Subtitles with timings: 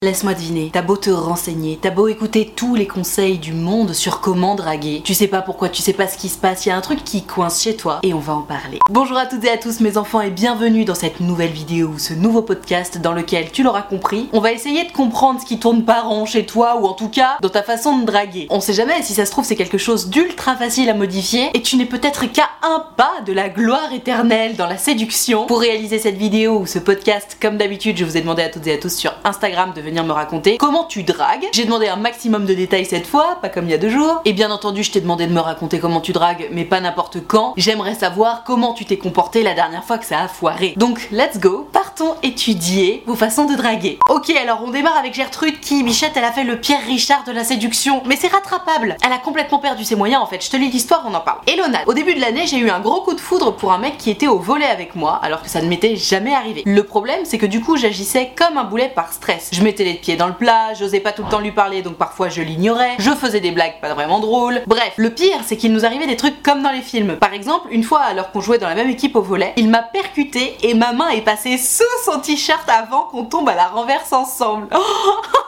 [0.00, 4.20] Laisse-moi deviner, t'as beau te renseigner, t'as beau écouter tous les conseils du monde sur
[4.20, 6.70] comment draguer, tu sais pas pourquoi, tu sais pas ce qui se passe, il y
[6.70, 8.78] a un truc qui coince chez toi et on va en parler.
[8.88, 12.14] Bonjour à toutes et à tous mes enfants et bienvenue dans cette nouvelle vidéo, ce
[12.14, 15.84] nouveau podcast dans lequel, tu l'auras compris, on va essayer de comprendre ce qui tourne
[15.84, 18.46] pas rond chez toi ou en tout cas dans ta façon de draguer.
[18.50, 21.62] On sait jamais, si ça se trouve c'est quelque chose d'ultra facile à modifier et
[21.62, 25.46] tu n'es peut-être qu'à un pas de la gloire éternelle dans la séduction.
[25.46, 28.68] Pour réaliser cette vidéo ou ce podcast, comme d'habitude, je vous ai demandé à toutes
[28.68, 31.46] et à tous sur Instagram de venir me raconter comment tu dragues.
[31.52, 34.20] J'ai demandé un maximum de détails cette fois, pas comme il y a deux jours.
[34.24, 37.26] Et bien entendu, je t'ai demandé de me raconter comment tu dragues, mais pas n'importe
[37.26, 37.54] quand.
[37.56, 40.74] J'aimerais savoir comment tu t'es comporté la dernière fois que ça a foiré.
[40.76, 43.98] Donc, let's go, partons étudier vos façons de draguer.
[44.08, 47.32] Ok, alors on démarre avec Gertrude qui, Bichette, elle a fait le Pierre Richard de
[47.32, 48.02] la séduction.
[48.06, 48.96] Mais c'est rattrapable.
[49.04, 50.44] Elle a complètement perdu ses moyens en fait.
[50.44, 51.38] Je te lis l'histoire, on en parle.
[51.46, 53.96] Elona, au début de l'année, j'ai eu un gros coup de foudre pour un mec
[53.98, 56.62] qui était au volet avec moi, alors que ça ne m'était jamais arrivé.
[56.66, 59.50] Le problème, c'est que du coup, j'agissais comme un boulet par stress.
[59.52, 62.28] Je les pieds dans le plat, j'osais pas tout le temps lui parler, donc parfois
[62.28, 64.62] je l'ignorais, je faisais des blagues pas vraiment drôles.
[64.66, 67.16] Bref, le pire, c'est qu'il nous arrivait des trucs comme dans les films.
[67.16, 69.82] Par exemple, une fois alors qu'on jouait dans la même équipe au volet, il m'a
[69.82, 74.12] percuté et ma main est passée sous son t-shirt avant qu'on tombe à la renverse
[74.12, 74.68] ensemble.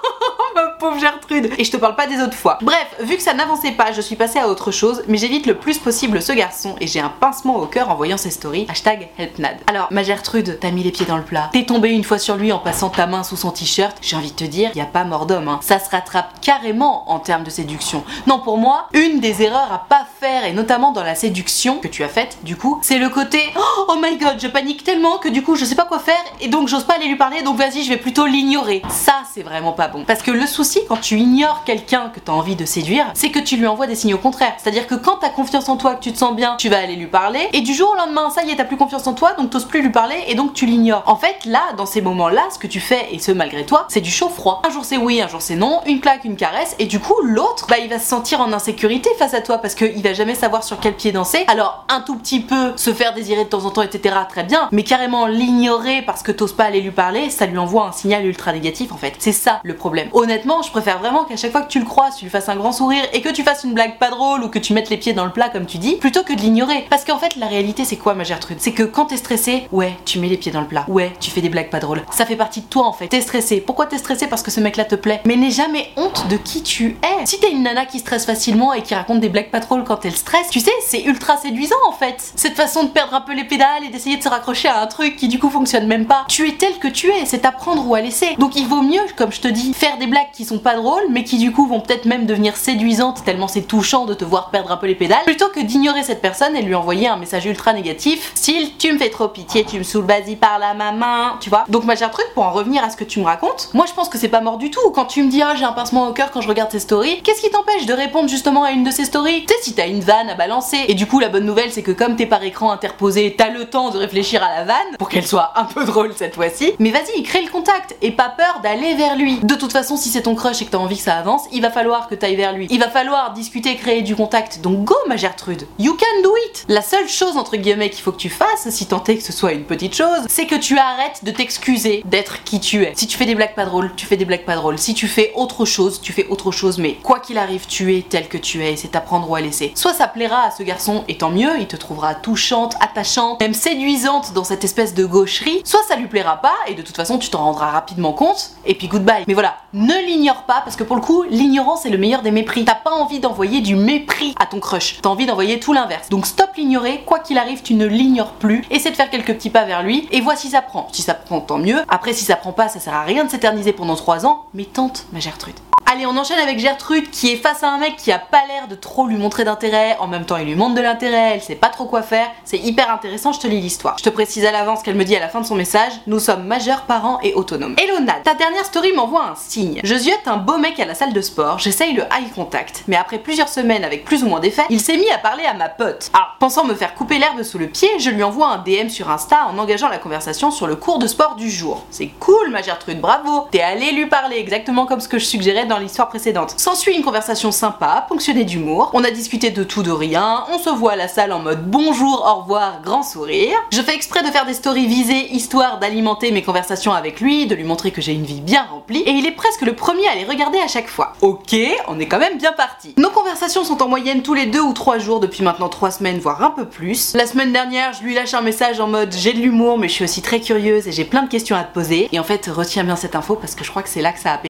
[1.01, 1.51] Gertrude.
[1.59, 2.59] Et je te parle pas des autres fois.
[2.63, 5.55] Bref, vu que ça n'avançait pas, je suis passée à autre chose, mais j'évite le
[5.55, 8.67] plus possible ce garçon et j'ai un pincement au cœur en voyant ses stories.
[8.69, 9.57] Hashtag helpnad.
[9.67, 11.51] Alors, ma Gertrude, t'as mis les pieds dans le plat.
[11.53, 13.97] T'es tombée une fois sur lui en passant ta main sous son t-shirt.
[14.03, 15.49] J'ai envie de te dire, y a pas mort d'homme.
[15.49, 15.61] Hein.
[15.63, 18.05] Ça se rattrape carrément en termes de séduction.
[18.27, 21.89] Non, pour moi, une des erreurs à pas faire, et notamment dans la séduction que
[21.89, 23.41] tu as faite, du coup, c'est le côté
[23.89, 26.11] Oh my god, je panique tellement que du coup, je sais pas quoi faire
[26.41, 28.83] et donc j'ose pas aller lui parler, donc vas-y, je vais plutôt l'ignorer.
[28.89, 30.05] Ça, c'est vraiment pas bon.
[30.05, 33.39] Parce que le souci quand tu ignores quelqu'un que t'as envie de séduire, c'est que
[33.39, 34.55] tu lui envoies des signaux contraires.
[34.59, 36.97] C'est-à-dire que quand t'as confiance en toi, que tu te sens bien, tu vas aller
[36.97, 39.35] lui parler, et du jour au lendemain, ça y est, t'as plus confiance en toi,
[39.35, 41.05] donc t'oses plus lui parler, et donc tu l'ignores.
[41.07, 44.01] En fait, là, dans ces moments-là, ce que tu fais, et ce malgré toi, c'est
[44.01, 44.63] du chaud-froid.
[44.67, 47.15] Un jour c'est oui, un jour c'est non, une claque, une caresse, et du coup,
[47.23, 50.35] l'autre, bah, il va se sentir en insécurité face à toi, parce qu'il va jamais
[50.35, 51.45] savoir sur quel pied danser.
[51.47, 54.69] Alors, un tout petit peu se faire désirer de temps en temps, etc., très bien,
[54.73, 58.27] mais carrément l'ignorer parce que t'oses pas aller lui parler, ça lui envoie un signal
[58.27, 59.15] ultra négatif en fait.
[59.21, 60.09] C'est ça le problème.
[60.15, 62.73] Honnêtement, préfère vraiment qu'à chaque fois que tu le croises, tu lui fasses un grand
[62.73, 65.13] sourire et que tu fasses une blague pas drôle ou que tu mettes les pieds
[65.13, 66.87] dans le plat comme tu dis, plutôt que de l'ignorer.
[66.91, 68.59] Parce qu'en fait, la réalité c'est quoi ma Gertrude?
[68.61, 70.85] C'est que quand t'es stressé, ouais, tu mets les pieds dans le plat.
[70.89, 72.03] Ouais, tu fais des blagues pas drôles.
[72.11, 73.09] Ça fait partie de toi en fait.
[73.09, 73.61] T'es stressé.
[73.61, 75.21] Pourquoi t'es stressé Parce que ce mec là te plaît.
[75.25, 77.27] Mais n'aie jamais honte de qui tu es.
[77.27, 80.05] Si t'es une nana qui stresse facilement et qui raconte des blagues pas drôles quand
[80.05, 82.33] elle stresse, tu sais, c'est ultra séduisant en fait.
[82.37, 84.87] Cette façon de perdre un peu les pédales et d'essayer de se raccrocher à un
[84.87, 86.25] truc qui du coup fonctionne même pas.
[86.29, 88.37] Tu es tel que tu es, c'est à prendre ou à laisser.
[88.39, 91.07] Donc il vaut mieux, comme je te dis, faire des blagues qui sont pas drôles,
[91.11, 94.51] mais qui du coup vont peut-être même devenir séduisantes tellement c'est touchant de te voir
[94.51, 97.47] perdre un peu les pédales, plutôt que d'ignorer cette personne et lui envoyer un message
[97.47, 100.93] ultra négatif, style tu me fais trop pitié, tu me saoules, vas-y par la ma
[100.93, 101.65] main, tu vois.
[101.69, 103.93] Donc ma chère truc, pour en revenir à ce que tu me racontes, moi je
[103.93, 104.91] pense que c'est pas mort du tout.
[104.91, 107.23] Quand tu me dis ah j'ai un pincement au cœur quand je regarde tes stories,
[107.23, 109.45] qu'est-ce qui t'empêche de répondre justement à une de ces stories?
[109.47, 111.83] Tu sais si t'as une vanne à balancer, et du coup la bonne nouvelle c'est
[111.83, 115.09] que comme t'es par écran interposé, t'as le temps de réfléchir à la vanne pour
[115.09, 116.73] qu'elle soit un peu drôle cette fois-ci.
[116.79, 119.39] Mais vas-y, crée le contact et pas peur d'aller vers lui.
[119.43, 121.63] De toute façon, si c'est ton crush et que t'as envie que ça avance, il
[121.63, 122.67] va falloir que t'ailles vers lui.
[122.71, 124.61] Il va falloir discuter, créer du contact.
[124.61, 126.65] Donc go ma Gertrude, you can do it.
[126.69, 129.33] La seule chose entre guillemets qu'il faut que tu fasses, si tant est que ce
[129.33, 132.93] soit une petite chose, c'est que tu arrêtes de t'excuser d'être qui tu es.
[132.97, 134.79] Si tu fais des blagues pas drôles, tu fais des blagues pas drôles.
[134.79, 136.79] Si tu fais autre chose, tu fais autre chose.
[136.79, 138.77] Mais quoi qu'il arrive, tu es tel que tu es.
[138.77, 139.73] C'est à prendre ou à laisser.
[139.75, 143.55] Soit ça plaira à ce garçon et tant mieux, il te trouvera touchante, attachante, même
[143.55, 145.63] séduisante dans cette espèce de gaucherie.
[145.65, 148.75] Soit ça lui plaira pas et de toute façon tu t'en rendras rapidement compte et
[148.75, 149.25] puis goodbye.
[149.27, 152.31] Mais voilà, ne l'ignore pas parce que pour le coup, l'ignorance est le meilleur des
[152.31, 152.65] mépris.
[152.65, 154.99] T'as pas envie d'envoyer du mépris à ton crush.
[155.03, 156.09] T'as envie d'envoyer tout l'inverse.
[156.09, 158.65] Donc stop l'ignorer, quoi qu'il arrive, tu ne l'ignores plus.
[158.71, 160.89] Essaie de faire quelques petits pas vers lui et vois si ça prend.
[160.93, 161.81] Si ça prend, tant mieux.
[161.89, 164.65] Après, si ça prend pas, ça sert à rien de s'éterniser pendant 3 ans, mais
[164.65, 165.57] tente, ma Gertrude.
[165.93, 168.69] Allez, on enchaîne avec Gertrude qui est face à un mec qui a pas l'air
[168.69, 171.57] de trop lui montrer d'intérêt, en même temps il lui montre de l'intérêt, elle sait
[171.57, 173.99] pas trop quoi faire, c'est hyper intéressant, je te lis l'histoire.
[173.99, 176.21] Je te précise à l'avance qu'elle me dit à la fin de son message, nous
[176.21, 177.75] sommes majeurs, parents et autonomes.
[177.77, 179.81] Hello Nad, ta dernière story m'envoie un signe.
[179.83, 182.95] Je ziote un beau mec à la salle de sport, j'essaye le eye contact, mais
[182.95, 185.69] après plusieurs semaines avec plus ou moins d'effet, il s'est mis à parler à ma
[185.69, 186.13] pote.
[186.13, 189.11] Ah, pensant me faire couper l'herbe sous le pied, je lui envoie un DM sur
[189.11, 191.85] Insta en engageant la conversation sur le cours de sport du jour.
[191.91, 195.67] C'est cool ma Gertrude, bravo T'es allé lui parler exactement comme ce que je suggérais
[195.67, 196.55] dans l'histoire précédente.
[196.57, 198.91] S'ensuit une conversation sympa, ponctionnée d'humour.
[198.95, 201.69] On a discuté de tout de rien, on se voit à la salle en mode
[201.69, 203.57] bonjour, au revoir, grand sourire.
[203.73, 207.55] Je fais exprès de faire des stories visées histoire d'alimenter mes conversations avec lui, de
[207.55, 210.15] lui montrer que j'ai une vie bien remplie, et il est presque le premier à
[210.15, 211.15] les regarder à chaque fois.
[211.21, 211.57] Ok,
[211.89, 212.95] on est quand même bien parti.
[212.97, 216.19] Nos conversations sont en moyenne tous les deux ou trois jours depuis maintenant trois semaines,
[216.19, 217.15] voire un peu plus.
[217.15, 219.95] La semaine dernière, je lui lâche un message en mode j'ai de l'humour, mais je
[219.95, 222.09] suis aussi très curieuse et j'ai plein de questions à te poser.
[222.13, 224.21] Et en fait, retiens bien cette info parce que je crois que c'est là que
[224.21, 224.50] ça a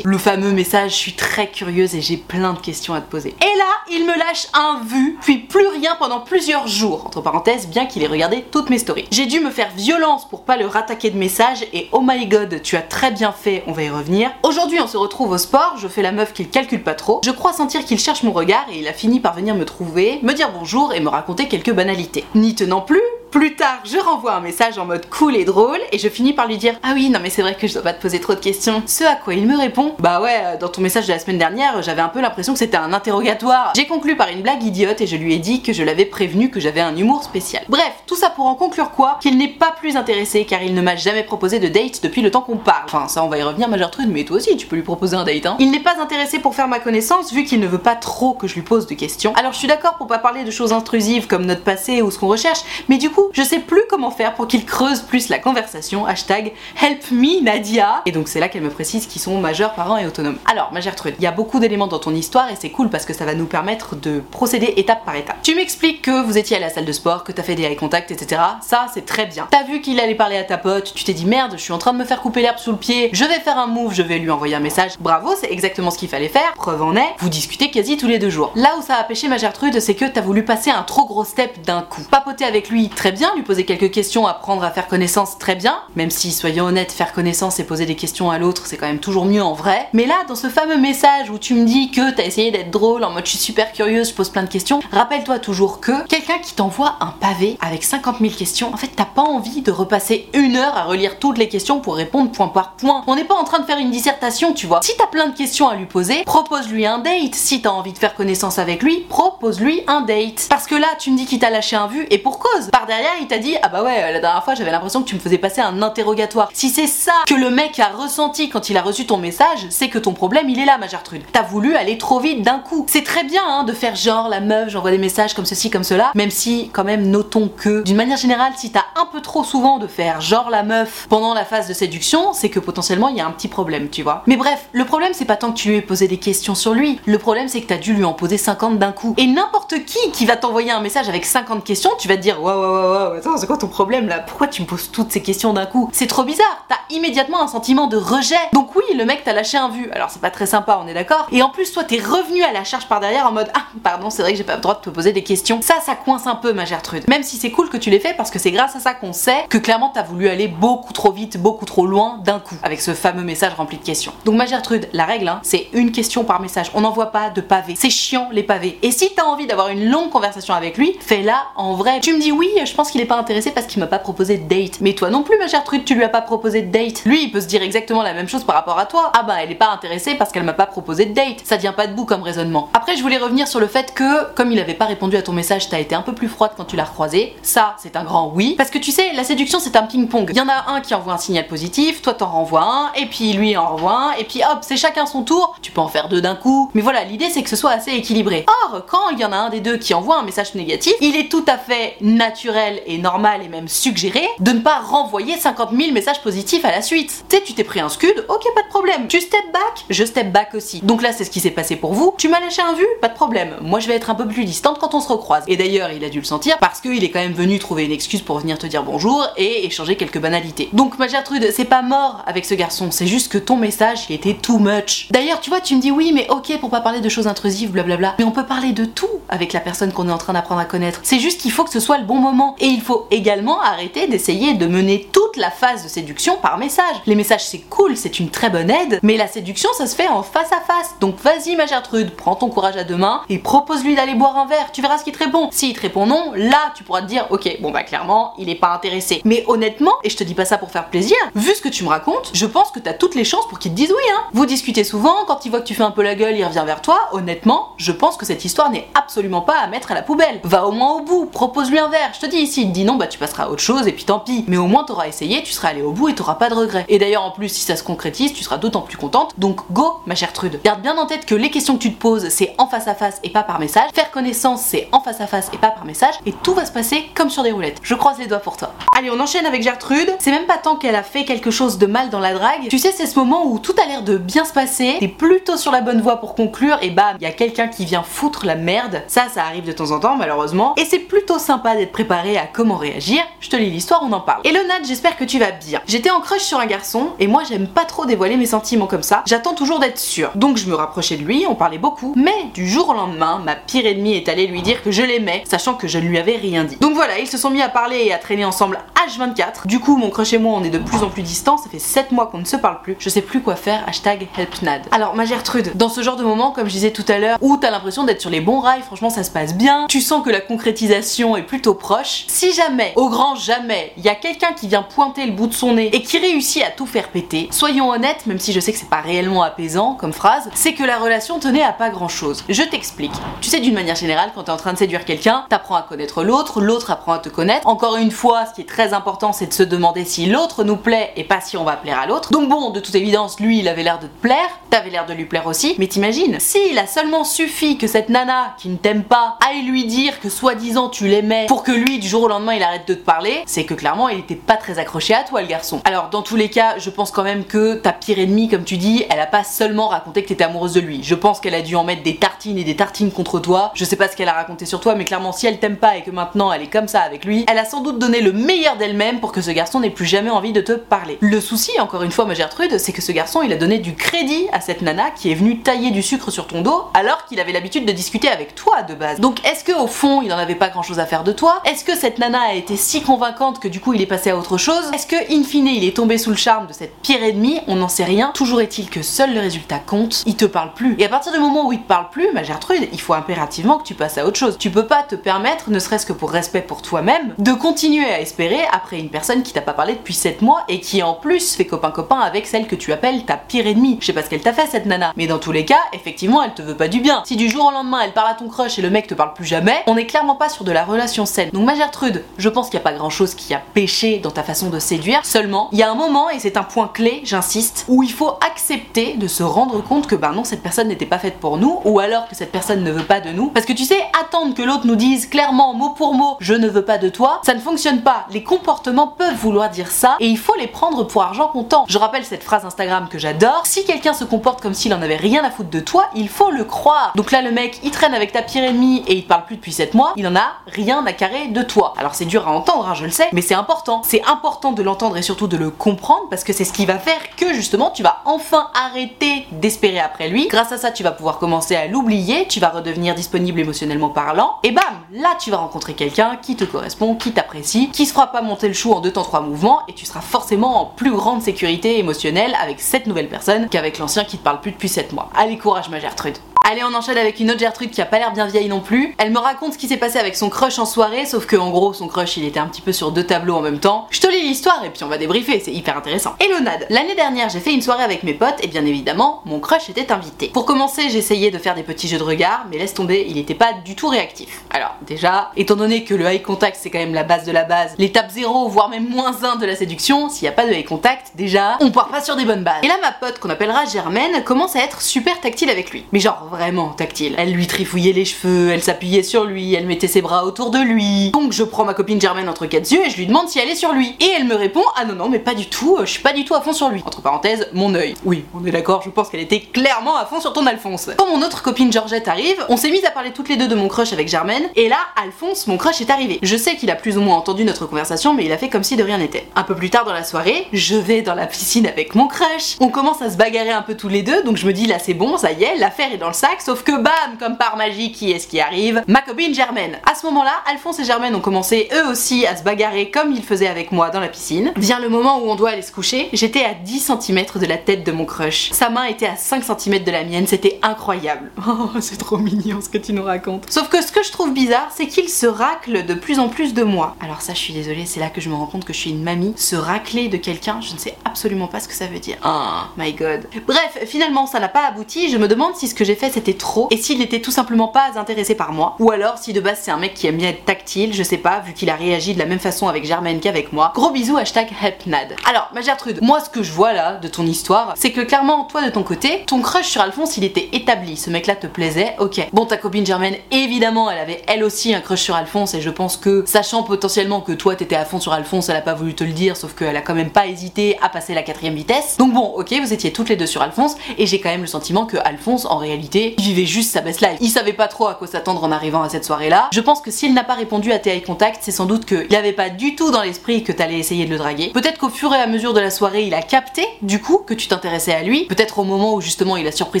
[0.04, 3.34] Le fameux message, je suis très curieuse et j'ai plein de questions à te poser.
[3.40, 7.04] Et là, il me lâche un vu, puis plus rien pendant plusieurs jours.
[7.06, 9.06] Entre parenthèses, bien qu'il ait regardé toutes mes stories.
[9.10, 12.62] J'ai dû me faire violence pour pas le rattaquer de messages et oh my god,
[12.62, 14.30] tu as très bien fait, on va y revenir.
[14.42, 17.20] Aujourd'hui, on se retrouve au sport, je fais la meuf qu'il calcule pas trop.
[17.24, 20.20] Je crois sentir qu'il cherche mon regard et il a fini par venir me trouver,
[20.22, 22.24] me dire bonjour et me raconter quelques banalités.
[22.34, 23.02] N'y tenant plus,
[23.32, 26.46] plus tard, je renvoie un message en mode cool et drôle et je finis par
[26.46, 28.34] lui dire Ah oui, non mais c'est vrai que je dois pas te poser trop
[28.34, 28.82] de questions.
[28.86, 31.82] Ce à quoi il me répond Bah ouais, dans ton message de la semaine dernière,
[31.82, 33.72] j'avais un peu l'impression que c'était un interrogatoire.
[33.74, 36.50] J'ai conclu par une blague idiote et je lui ai dit que je l'avais prévenu
[36.50, 37.64] que j'avais un humour spécial.
[37.70, 39.18] Bref, tout ça pour en conclure quoi?
[39.22, 42.30] Qu'il n'est pas plus intéressé car il ne m'a jamais proposé de date depuis le
[42.30, 42.84] temps qu'on parle.
[42.84, 45.16] Enfin, ça on va y revenir, ma Gertrude, mais toi aussi tu peux lui proposer
[45.16, 45.56] un date, hein.
[45.58, 48.46] Il n'est pas intéressé pour faire ma connaissance vu qu'il ne veut pas trop que
[48.46, 49.32] je lui pose de questions.
[49.36, 52.18] Alors je suis d'accord pour pas parler de choses intrusives comme notre passé ou ce
[52.18, 55.38] qu'on recherche, mais du coup, je sais plus comment faire pour qu'il creuse plus la
[55.38, 56.06] conversation.
[56.06, 58.02] Hashtag help me Nadia.
[58.06, 60.38] Et donc c'est là qu'elle me précise qu'ils sont majeurs, parents et autonomes.
[60.50, 63.04] Alors, ma Gertrude, il y a beaucoup d'éléments dans ton histoire et c'est cool parce
[63.04, 65.36] que ça va nous permettre de procéder étape par étape.
[65.42, 67.76] Tu m'expliques que vous étiez à la salle de sport, que t'as fait des eye
[67.76, 68.40] contact, etc.
[68.60, 69.46] Ça, c'est très bien.
[69.50, 71.78] T'as vu qu'il allait parler à ta pote, tu t'es dit merde, je suis en
[71.78, 74.02] train de me faire couper l'herbe sous le pied, je vais faire un move, je
[74.02, 74.92] vais lui envoyer un message.
[75.00, 76.52] Bravo, c'est exactement ce qu'il fallait faire.
[76.54, 78.52] Preuve en est, vous discutez quasi tous les deux jours.
[78.56, 81.24] Là où ça a pêché ma Gertrude, c'est que t'as voulu passer un trop gros
[81.24, 82.02] step d'un coup.
[82.10, 85.78] Papoter avec lui, très bien, lui poser quelques questions, apprendre à faire connaissance, très bien.
[85.96, 88.98] Même si, soyons honnêtes, faire connaissance et poser des questions à l'autre, c'est quand même
[88.98, 89.88] toujours mieux en vrai.
[89.92, 93.04] Mais là, dans ce fameux message où tu me dis que t'as essayé d'être drôle,
[93.04, 96.38] en mode je suis super curieuse, je pose plein de questions, rappelle-toi toujours que quelqu'un
[96.38, 100.28] qui t'envoie un pavé avec 50 000 questions, en fait, t'as pas envie de repasser
[100.34, 103.04] une heure à relire toutes les questions pour répondre point par point.
[103.06, 104.80] On n'est pas en train de faire une dissertation, tu vois.
[104.82, 107.34] Si t'as plein de questions à lui poser, propose-lui un date.
[107.34, 110.46] Si t'as envie de faire connaissance avec lui, propose-lui un date.
[110.48, 112.70] Parce que là, tu me dis qu'il t'a lâché un vu et pour cause.
[112.70, 115.14] Par derrière, il t'a dit ah bah ouais la dernière fois j'avais l'impression que tu
[115.14, 116.50] me faisais passer un interrogatoire.
[116.52, 119.88] Si c'est ça que le mec a ressenti quand il a reçu ton message, c'est
[119.88, 121.22] que ton problème il est là ma Gertrude.
[121.32, 122.86] T'as voulu aller trop vite d'un coup.
[122.88, 125.84] C'est très bien hein, de faire genre la meuf, j'envoie des messages comme ceci comme
[125.84, 129.44] cela, même si quand même notons que d'une manière générale si t'as un peu trop
[129.44, 133.16] souvent de faire genre la meuf pendant la phase de séduction, c'est que potentiellement il
[133.16, 134.22] y a un petit problème, tu vois.
[134.26, 136.74] Mais bref, le problème c'est pas tant que tu lui aies posé des questions sur
[136.74, 139.14] lui, le problème c'est que t'as dû lui en poser 50 d'un coup.
[139.16, 142.42] Et n'importe qui qui va t'envoyer un message avec 50 questions, tu vas te dire
[142.42, 144.18] waouh waouh waouh, attends, c'est quoi ton problème là?
[144.20, 145.90] Pourquoi tu me poses toutes ces questions d'un coup?
[145.92, 148.34] C'est trop bizarre, t'as immédiatement un sentiment de rejet.
[148.52, 150.94] Donc oui, le mec t'a lâché un vu, alors c'est pas très sympa, on est
[150.94, 151.26] d'accord.
[151.32, 154.10] Et en plus, toi t'es revenu à la charge par derrière en mode ah, pardon,
[154.10, 155.60] c'est vrai que j'ai pas le droit de te poser des questions.
[155.62, 157.08] Ça, ça coince un peu ma Gertrude.
[157.08, 159.12] Même si c'est cool que tu l'aies fait parce que c'est grâce à ça qu'on
[159.12, 162.80] sait que clairement t'as voulu aller beaucoup trop vite, beaucoup trop loin d'un coup avec
[162.80, 164.12] ce fameux message rempli de questions.
[164.24, 166.70] Donc ma Gertrude, la règle, hein, c'est une question par message.
[166.74, 167.74] On n'envoie pas de pavés.
[167.76, 168.78] C'est chiant les pavés.
[168.82, 172.00] Et si t'as envie d'avoir une longue conversation avec lui, fais-la en vrai.
[172.00, 174.38] Tu me dis oui, je pense qu'il est pas intéressé parce qu'il m'a pas proposé
[174.38, 174.80] de date.
[174.80, 177.04] Mais toi non plus, ma Gertrude, tu lui as pas proposé de date.
[177.04, 179.12] Lui, il peut se dire exactement la même chose par rapport à toi.
[179.14, 181.42] Ah bah, elle est pas intéressée parce qu'elle m'a pas proposé de date.
[181.44, 182.68] Ça tient pas debout comme raisonnement.
[182.74, 185.32] Après, je voulais revenir sur le fait que, comme il avait pas répondu à ton
[185.32, 187.34] message, t'as été un peu plus froide quand tu l'as recroisé.
[187.42, 188.54] Ça, c'est un grand oui.
[188.56, 190.28] Parce que tu sais, la séduction, c'est un ping-pong.
[190.30, 193.06] Il y en a un qui envoie un signal positif, toi t'en renvoies un, et
[193.06, 195.56] puis lui en renvoie un, et puis hop, c'est chacun son tour.
[195.62, 196.70] Tu peux en faire deux d'un coup.
[196.74, 198.46] Mais voilà, l'idée c'est que ce soit assez équilibré.
[198.64, 201.16] Or, quand il y en a un des deux qui envoie un message négatif, il
[201.16, 205.70] est tout à fait naturel et normal et même suggéré de ne pas renvoyer 50
[205.76, 207.24] 000 messages positifs à la suite.
[207.28, 209.08] Tu sais, tu t'es pris un scud, ok, pas de problème.
[209.08, 210.80] Tu step back, je step back aussi.
[210.80, 212.14] Donc là, c'est ce qui s'est passé pour vous.
[212.18, 213.56] Tu m'as lâché un vu, pas de problème.
[213.60, 215.44] Moi, je vais être un peu plus distante quand on se recroise.
[215.48, 217.92] Et d'ailleurs, il a dû le sentir parce qu'il est quand même venu trouver une
[217.92, 220.68] excuse pour venir te dire bonjour et échanger quelques banalités.
[220.72, 224.34] Donc, ma Gertrude, c'est pas mort avec ce garçon, c'est juste que ton message était
[224.34, 225.08] too much.
[225.10, 227.70] D'ailleurs, tu vois, tu me dis oui, mais ok pour pas parler de choses intrusives,
[227.70, 228.14] blablabla.
[228.18, 230.64] Mais on peut parler de tout avec la personne qu'on est en train d'apprendre à
[230.64, 231.00] connaître.
[231.02, 232.51] C'est juste qu'il faut que ce soit le bon moment.
[232.58, 236.96] Et il faut également arrêter d'essayer de mener toute la phase de séduction par message.
[237.06, 240.08] Les messages c'est cool, c'est une très bonne aide, mais la séduction ça se fait
[240.08, 240.94] en face à face.
[241.00, 244.46] Donc vas-y ma Gertrude, prends ton courage à deux mains et propose-lui d'aller boire un
[244.46, 245.48] verre, tu verras ce qu'il te répond.
[245.50, 248.54] S'il te répond non, là tu pourras te dire ok, bon bah clairement il est
[248.54, 249.20] pas intéressé.
[249.24, 251.84] Mais honnêtement, et je te dis pas ça pour faire plaisir, vu ce que tu
[251.84, 254.22] me racontes, je pense que t'as toutes les chances pour qu'il te dise oui hein.
[254.32, 256.64] Vous discutez souvent, quand il voit que tu fais un peu la gueule, il revient
[256.64, 260.02] vers toi, honnêtement, je pense que cette histoire n'est absolument pas à mettre à la
[260.02, 260.40] poubelle.
[260.44, 262.12] Va au moins au bout, propose-lui un verre.
[262.14, 263.92] Je te dis, ici, il te dit non, bah tu passeras à autre chose et
[263.92, 264.44] puis tant pis.
[264.48, 266.84] Mais au moins t'auras essayé, tu seras allé au bout et t'auras pas de regrets.
[266.88, 269.34] Et d'ailleurs, en plus, si ça se concrétise, tu seras d'autant plus contente.
[269.38, 270.60] Donc go, ma chère Trude.
[270.64, 272.94] Garde bien en tête que les questions que tu te poses, c'est en face à
[272.94, 273.90] face et pas par message.
[273.94, 276.14] Faire connaissance, c'est en face à face et pas par message.
[276.26, 277.78] Et tout va se passer comme sur des roulettes.
[277.82, 278.72] Je croise les doigts pour toi.
[278.96, 280.14] Allez, on enchaîne avec Gertrude.
[280.18, 282.68] C'est même pas tant qu'elle a fait quelque chose de mal dans la drague.
[282.68, 284.96] Tu sais, c'est ce moment où tout a l'air de bien se passer.
[285.00, 287.84] T'es plutôt sur la bonne voie pour conclure et bam, il y a quelqu'un qui
[287.84, 289.02] vient foutre la merde.
[289.06, 290.74] Ça, ça arrive de temps en temps, malheureusement.
[290.76, 293.22] Et c'est plutôt sympa d'être préparé à comment réagir.
[293.40, 294.40] Je te lis l'histoire, on en parle.
[294.44, 295.80] Hello Nat, j'espère que tu vas bien.
[295.86, 299.02] J'étais en crush sur un garçon et moi j'aime pas trop dévoiler mes sentiments comme
[299.02, 299.22] ça.
[299.26, 300.30] J'attends toujours d'être sûre.
[300.34, 302.14] Donc je me rapprochais de lui, on parlait beaucoup.
[302.16, 305.44] Mais du jour au lendemain, ma pire ennemie est allée lui dire que je l'aimais,
[305.48, 306.76] sachant que je ne lui avais rien dit.
[306.76, 309.66] Donc voilà, ils se sont mis à parler et à traîner ensemble H24.
[309.66, 311.56] Du coup, mon crush et moi, on est de plus en plus distants.
[311.56, 312.96] Ça fait 7 mois qu'on ne se parle plus.
[312.98, 313.82] Je sais plus quoi faire.
[313.86, 314.82] Hashtag helpnad.
[314.90, 317.56] Alors, ma Gertrude, dans ce genre de moment, comme je disais tout à l'heure, où
[317.56, 319.86] t'as l'impression d'être sur les bons rails, franchement, ça se passe bien.
[319.88, 322.21] Tu sens que la concrétisation est plutôt proche.
[322.28, 325.54] Si jamais, au grand jamais, il y a quelqu'un qui vient pointer le bout de
[325.54, 328.72] son nez et qui réussit à tout faire péter, soyons honnêtes, même si je sais
[328.72, 332.08] que c'est pas réellement apaisant comme phrase, c'est que la relation tenait à pas grand
[332.08, 332.44] chose.
[332.48, 333.12] Je t'explique.
[333.40, 336.24] Tu sais, d'une manière générale, quand t'es en train de séduire quelqu'un, t'apprends à connaître
[336.24, 337.66] l'autre, l'autre apprend à te connaître.
[337.66, 340.76] Encore une fois, ce qui est très important, c'est de se demander si l'autre nous
[340.76, 342.30] plaît et pas si on va plaire à l'autre.
[342.30, 345.12] Donc bon, de toute évidence, lui, il avait l'air de te plaire, t'avais l'air de
[345.12, 349.04] lui plaire aussi, mais t'imagines, s'il a seulement suffi que cette nana qui ne t'aime
[349.04, 352.52] pas aille lui dire que soi-disant tu l'aimais pour que lui, du jour au lendemain,
[352.52, 355.40] il arrête de te parler, c'est que clairement, il était pas très accroché à toi,
[355.40, 355.80] le garçon.
[355.86, 358.76] Alors, dans tous les cas, je pense quand même que ta pire ennemie, comme tu
[358.76, 361.00] dis, elle a pas seulement raconté que t'étais amoureuse de lui.
[361.02, 363.72] Je pense qu'elle a dû en mettre des tartines et des tartines contre toi.
[363.74, 365.96] Je sais pas ce qu'elle a raconté sur toi, mais clairement, si elle t'aime pas
[365.96, 368.32] et que maintenant elle est comme ça avec lui, elle a sans doute donné le
[368.32, 371.16] meilleur d'elle-même pour que ce garçon n'ait plus jamais envie de te parler.
[371.20, 373.94] Le souci, encore une fois, ma Gertrude, c'est que ce garçon, il a donné du
[373.94, 377.40] crédit à cette nana qui est venue tailler du sucre sur ton dos alors qu'il
[377.40, 379.18] avait l'habitude de discuter avec toi de base.
[379.18, 381.62] Donc, est-ce que au fond, il en avait pas grand chose à faire de toi?
[381.64, 384.36] Est-ce que cette nana a été si convaincante que du coup, il est passé à
[384.36, 387.22] autre chose Est-ce que, in fine, il est tombé sous le charme de cette pire
[387.22, 387.60] ennemie?
[387.68, 388.32] On n'en sait rien.
[388.34, 390.24] Toujours est-il que seul le résultat compte.
[390.26, 390.96] Il te parle plus.
[390.98, 393.78] Et à partir du moment où il te parle plus, ma Gertrude, il faut impérativement
[393.78, 394.58] que tu passes à autre chose.
[394.58, 398.20] Tu peux pas te permettre, ne serait-ce que pour respect pour toi-même, de continuer à
[398.20, 401.54] espérer après une personne qui t'a pas parlé depuis 7 mois et qui en plus
[401.54, 403.98] fait copain-copain avec celle que tu appelles ta pire ennemie.
[404.00, 406.42] Je sais pas ce qu'elle t'a fait cette nana, mais dans tous les cas, effectivement,
[406.42, 407.22] elle te veut pas du bien.
[407.26, 409.34] Si du jour au lendemain elle parle à ton crush et le mec te parle
[409.34, 411.50] plus jamais, on est clairement pas sur de la relation saine.
[411.52, 411.91] Donc ma Gertrude,
[412.38, 414.78] je pense qu'il n'y a pas grand chose qui a péché dans ta façon de
[414.78, 418.12] séduire, seulement il y a un moment, et c'est un point clé, j'insiste, où il
[418.12, 421.58] faut accepter de se rendre compte que ben non, cette personne n'était pas faite pour
[421.58, 423.48] nous, ou alors que cette personne ne veut pas de nous.
[423.48, 426.68] Parce que tu sais, attendre que l'autre nous dise clairement, mot pour mot, je ne
[426.68, 428.26] veux pas de toi, ça ne fonctionne pas.
[428.30, 431.84] Les comportements peuvent vouloir dire ça, et il faut les prendre pour argent comptant.
[431.88, 435.16] Je rappelle cette phrase Instagram que j'adore, si quelqu'un se comporte comme s'il en avait
[435.16, 437.12] rien à foutre de toi, il faut le croire.
[437.16, 439.56] Donc là, le mec, il traîne avec ta pire ennemie et il te parle plus
[439.56, 441.71] depuis 7 mois, il en a rien à carrer de toi.
[441.96, 444.02] Alors c'est dur à entendre, hein, je le sais, mais c'est important.
[444.04, 446.98] C'est important de l'entendre et surtout de le comprendre parce que c'est ce qui va
[446.98, 450.48] faire que justement tu vas enfin arrêter d'espérer après lui.
[450.48, 454.56] Grâce à ça, tu vas pouvoir commencer à l'oublier, tu vas redevenir disponible émotionnellement parlant,
[454.62, 458.26] et bam, là tu vas rencontrer quelqu'un qui te correspond, qui t'apprécie, qui se fera
[458.26, 461.12] pas monter le chou en deux temps trois mouvements et tu seras forcément en plus
[461.12, 465.12] grande sécurité émotionnelle avec cette nouvelle personne qu'avec l'ancien qui te parle plus depuis 7
[465.12, 465.30] mois.
[465.34, 466.36] Allez courage ma Gertrude.
[466.64, 469.16] Allez, on enchaîne avec une autre Gertrude qui a pas l'air bien vieille non plus.
[469.18, 471.70] Elle me raconte ce qui s'est passé avec son crush en soirée, sauf que en
[471.70, 474.06] gros son crush il était un petit peu sur deux tableaux en même temps.
[474.10, 476.34] Je te lis l'histoire et puis on va débriefer, c'est hyper intéressant.
[476.62, 479.88] Nad, l'année dernière j'ai fait une soirée avec mes potes et bien évidemment mon crush
[479.88, 480.48] était invité.
[480.48, 483.54] Pour commencer j'essayais de faire des petits jeux de regard, mais laisse tomber, il était
[483.54, 484.62] pas du tout réactif.
[484.70, 487.64] Alors déjà, étant donné que le eye contact c'est quand même la base de la
[487.64, 490.72] base, l'étape 0 voire même moins 1 de la séduction, s'il y a pas de
[490.72, 492.82] eye contact, déjà on part pas sur des bonnes bases.
[492.82, 496.04] Et là ma pote qu'on appellera Germaine commence à être super tactile avec lui.
[496.12, 497.34] Mais genre vraiment tactile.
[497.38, 500.78] Elle lui trifouillait les cheveux, elle s'appuyait sur lui, elle mettait ses bras autour de
[500.78, 501.30] lui.
[501.52, 503.76] Je prends ma copine Germaine entre quatre yeux et je lui demande si elle est
[503.76, 504.16] sur lui.
[504.20, 506.44] Et elle me répond ah non non mais pas du tout, je suis pas du
[506.44, 507.02] tout à fond sur lui.
[507.04, 508.14] Entre parenthèses, mon œil.
[508.24, 511.10] Oui, on est d'accord, je pense qu'elle était clairement à fond sur ton Alphonse.
[511.16, 513.74] Quand mon autre copine Georgette arrive, on s'est mis à parler toutes les deux de
[513.74, 516.38] mon crush avec Germaine et là Alphonse, mon crush est arrivé.
[516.42, 518.84] Je sais qu'il a plus ou moins entendu notre conversation mais il a fait comme
[518.84, 519.46] si de rien n'était.
[519.54, 522.76] Un peu plus tard dans la soirée, je vais dans la piscine avec mon crush.
[522.80, 524.98] On commence à se bagarrer un peu tous les deux donc je me dis là
[524.98, 527.76] c'est bon, ça y est, l'affaire est dans le sac sauf que bam, comme par
[527.76, 529.02] magie, qui est-ce qui arrive?
[529.06, 529.98] Ma copine Germaine.
[530.10, 533.42] À ce moment-là, Alphonse et Germaine ont commencé eux aussi à se bagarrer comme ils
[533.42, 534.72] faisaient avec moi dans la piscine.
[534.76, 537.76] Vient le moment où on doit aller se coucher, j'étais à 10 cm de la
[537.76, 538.70] tête de mon crush.
[538.72, 541.50] Sa main était à 5 cm de la mienne, c'était incroyable.
[541.84, 543.64] Oh, c'est trop mignon ce que tu nous racontes.
[543.70, 546.74] Sauf que ce que je trouve bizarre, c'est qu'il se racle de plus en plus
[546.74, 547.16] de moi.
[547.20, 549.10] Alors ça, je suis désolée, c'est là que je me rends compte que je suis
[549.10, 549.54] une mamie.
[549.56, 552.36] Se racler de quelqu'un, je ne sais absolument pas ce que ça veut dire.
[552.44, 553.48] Oh my god.
[553.66, 555.30] Bref, finalement, ça n'a pas abouti.
[555.30, 557.88] Je me demande si ce que j'ai fait c'était trop et s'il était tout simplement
[557.88, 558.96] pas intéressé par moi.
[558.98, 561.31] Ou alors, si de base c'est un mec qui aime bien être tactile, je sais
[561.38, 563.92] pas, vu qu'il a réagi de la même façon avec Germaine qu'avec moi.
[563.94, 565.34] Gros bisous, hashtag helpnad.
[565.48, 568.64] Alors, ma Gertrude, moi ce que je vois là de ton histoire, c'est que clairement,
[568.64, 571.16] toi de ton côté, ton crush sur Alphonse il était établi.
[571.16, 572.48] Ce mec là te plaisait, ok.
[572.52, 575.90] Bon, ta copine Germaine, évidemment, elle avait elle aussi un crush sur Alphonse et je
[575.90, 579.14] pense que, sachant potentiellement que toi t'étais à fond sur Alphonse, elle a pas voulu
[579.14, 582.16] te le dire, sauf qu'elle a quand même pas hésité à passer la quatrième vitesse.
[582.18, 584.66] Donc bon, ok, vous étiez toutes les deux sur Alphonse et j'ai quand même le
[584.66, 587.38] sentiment que Alphonse, en réalité, vivait juste sa best life.
[587.40, 589.68] Il savait pas trop à quoi s'attendre en arrivant à cette soirée-là.
[589.72, 592.52] Je pense que s'il n'a pas répondu à tes contact, c'est sans doute qu'il avait
[592.52, 594.70] pas du tout dans l'esprit que t'allais essayer de le draguer.
[594.74, 597.54] Peut-être qu'au fur et à mesure de la soirée, il a capté, du coup, que
[597.54, 598.44] tu t'intéressais à lui.
[598.46, 600.00] Peut-être au moment où justement il a surpris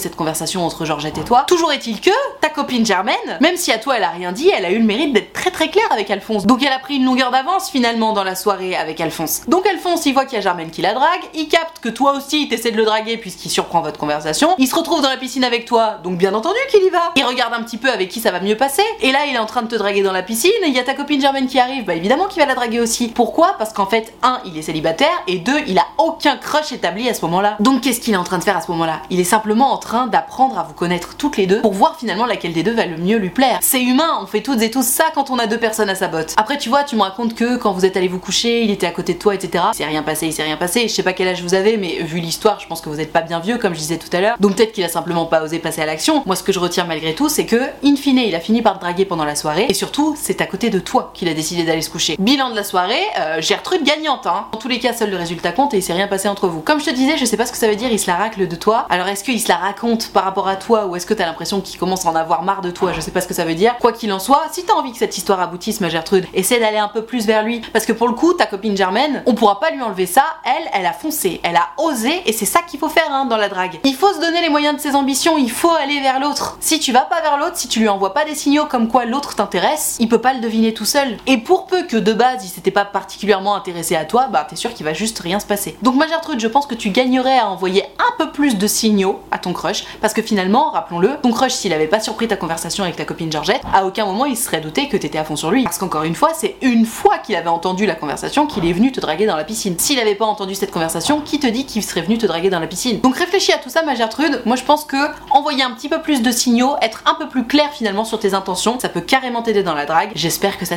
[0.00, 1.44] cette conversation entre Georgette et toi.
[1.48, 4.64] Toujours est-il que ta copine Germaine, même si à toi elle a rien dit, elle
[4.64, 6.46] a eu le mérite d'être très très claire avec Alphonse.
[6.46, 9.42] Donc elle a pris une longueur d'avance finalement dans la soirée avec Alphonse.
[9.48, 12.12] Donc Alphonse, il voit qu'il y a Germaine qui la drague, il capte que toi
[12.12, 14.54] aussi t'essaies de le draguer puisqu'il surprend votre conversation.
[14.58, 17.12] Il se retrouve dans la piscine avec toi, donc bien entendu qu'il y va.
[17.16, 18.82] Il regarde un petit peu avec qui ça va mieux passer.
[19.00, 20.50] Et là, il est en train de te draguer dans la piscine.
[20.66, 21.84] Il y a ta copine Germaine qui arrive.
[21.84, 23.08] Bah évidemment qu'il va la draguer aussi.
[23.08, 23.56] Pourquoi?
[23.58, 27.14] Parce qu'en fait, un, il est célibataire et deux, il a aucun crush établi à
[27.14, 27.56] ce moment-là.
[27.60, 29.02] Donc qu'est-ce qu'il est en train de faire à ce moment-là?
[29.10, 32.26] Il est simplement en train d'apprendre à vous connaître toutes les deux pour voir finalement
[32.26, 33.58] laquelle des deux va le mieux lui plaire.
[33.60, 36.08] C'est humain, on fait toutes et tous ça quand on a deux personnes à sa
[36.08, 36.34] botte.
[36.36, 38.86] Après, tu vois, tu me racontes que quand vous êtes allé vous coucher, il était
[38.86, 39.64] à côté de toi, etc.
[39.72, 40.82] Il s'est rien passé, il s'est rien passé.
[40.82, 43.12] Je sais pas quel âge vous avez, mais vu l'histoire, je pense que vous êtes
[43.12, 44.36] pas bien vieux, comme je disais tout à l'heure.
[44.40, 46.22] Donc peut-être qu'il a simplement pas osé passer à l'action.
[46.26, 48.78] Moi, ce que je retiens malgré tout, c'est que, in fine, il a fini par
[48.78, 51.82] draguer pendant la soirée, et surtout, c'est à côté de toi qu'il a décidé d'aller
[51.82, 52.16] se coucher.
[52.18, 54.46] Bilan de la soirée, euh, Gertrude gagnante, hein.
[54.52, 56.60] Dans tous les cas, seul le résultat compte et il s'est rien passé entre vous.
[56.60, 58.16] Comme je te disais, je sais pas ce que ça veut dire, il se la
[58.16, 58.86] racle de toi.
[58.90, 61.60] Alors est-ce qu'il se la raconte par rapport à toi, ou est-ce que t'as l'impression
[61.60, 62.92] qu'il commence à en avoir marre de toi?
[62.92, 63.76] Je sais pas ce que ça veut dire.
[63.80, 66.78] Quoi qu'il en soit, si t'as envie que cette histoire aboutisse, ma Gertrude, essaie d'aller
[66.78, 67.60] un peu plus vers lui.
[67.72, 70.24] Parce que pour le coup, ta copine Germaine, on pourra pas lui enlever ça.
[70.44, 73.36] Elle, elle a foncé, elle a osé, et c'est ça qu'il faut faire hein, dans
[73.36, 73.80] la drague.
[73.84, 76.56] Il faut se donner les moyens de ses ambitions, il faut aller vers l'autre.
[76.60, 79.04] Si tu vas pas vers l'autre, si tu lui envoies pas des signaux comme quoi
[79.04, 80.84] l'autre t'intéresse, il peut pas le deviner tout
[81.26, 84.56] Et pour peu que de base il s'était pas particulièrement intéressé à toi, bah t'es
[84.56, 85.76] sûr qu'il va juste rien se passer.
[85.82, 89.20] Donc ma Gertrude, je pense que tu gagnerais à envoyer un peu plus de signaux
[89.30, 92.84] à ton crush, parce que finalement, rappelons-le, ton crush s'il avait pas surpris ta conversation
[92.84, 95.36] avec ta copine Georgette, à aucun moment il se serait douté que t'étais à fond
[95.36, 95.64] sur lui.
[95.64, 98.92] Parce qu'encore une fois, c'est une fois qu'il avait entendu la conversation qu'il est venu
[98.92, 99.78] te draguer dans la piscine.
[99.78, 102.60] S'il avait pas entendu cette conversation, qui te dit qu'il serait venu te draguer dans
[102.60, 103.00] la piscine?
[103.00, 104.42] Donc réfléchis à tout ça, ma Gertrude.
[104.44, 104.96] Moi je pense que
[105.30, 108.34] envoyer un petit peu plus de signaux, être un peu plus clair finalement sur tes
[108.34, 110.10] intentions, ça peut carrément t'aider dans la drague.
[110.14, 110.71] J'espère que ça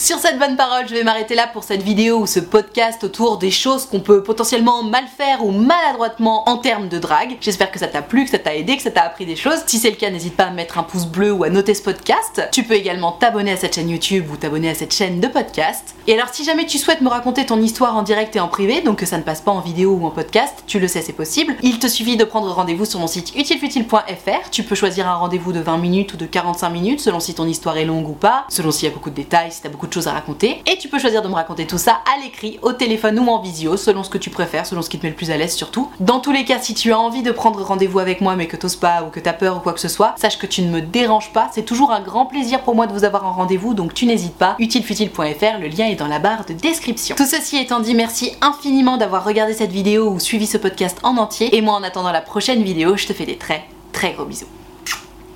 [0.00, 3.36] Sur cette bonne parole, je vais m'arrêter là pour cette vidéo ou ce podcast autour
[3.36, 7.36] des choses qu'on peut potentiellement mal faire ou maladroitement en termes de drague.
[7.40, 9.58] J'espère que ça t'a plu, que ça t'a aidé, que ça t'a appris des choses.
[9.66, 11.82] Si c'est le cas, n'hésite pas à mettre un pouce bleu ou à noter ce
[11.82, 12.48] podcast.
[12.52, 15.96] Tu peux également t'abonner à cette chaîne YouTube ou t'abonner à cette chaîne de podcast.
[16.06, 18.80] Et alors si jamais tu souhaites me raconter ton histoire en direct et en privé,
[18.82, 21.12] donc que ça ne passe pas en vidéo ou en podcast, tu le sais c'est
[21.12, 24.50] possible, il te suffit de prendre rendez-vous sur mon site utilefutile.fr.
[24.52, 27.46] Tu peux choisir un rendez-vous de 20 minutes ou de 45 minutes selon si ton
[27.46, 29.16] histoire est longue ou pas, selon s'il y a beaucoup de
[29.50, 30.62] si t'as beaucoup de choses à raconter.
[30.66, 33.40] Et tu peux choisir de me raconter tout ça à l'écrit, au téléphone ou en
[33.40, 35.54] visio, selon ce que tu préfères, selon ce qui te met le plus à l'aise
[35.54, 35.90] surtout.
[36.00, 38.56] Dans tous les cas, si tu as envie de prendre rendez-vous avec moi mais que
[38.56, 40.70] t'oses pas ou que t'as peur ou quoi que ce soit, sache que tu ne
[40.70, 41.50] me déranges pas.
[41.52, 44.36] C'est toujours un grand plaisir pour moi de vous avoir en rendez-vous, donc tu n'hésites
[44.36, 44.56] pas.
[44.58, 47.16] Utilefutile.fr, le lien est dans la barre de description.
[47.16, 51.16] Tout ceci étant dit, merci infiniment d'avoir regardé cette vidéo ou suivi ce podcast en
[51.16, 51.56] entier.
[51.56, 54.46] Et moi, en attendant la prochaine vidéo, je te fais des très très gros bisous.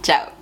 [0.02, 0.41] Ciao